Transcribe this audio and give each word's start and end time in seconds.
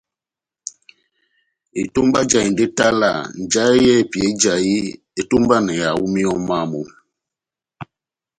Etomba 1.81 2.17
ejahindi 2.25 2.61
etalaha 2.69 3.21
njahɛ 3.41 3.73
yɛ́hɛ́pi 3.85 4.17
éjahi 4.27 4.75
etómbaneyaha 5.19 5.97
ó 6.01 6.05
míyɔ 6.13 6.33
mámu. 6.47 6.81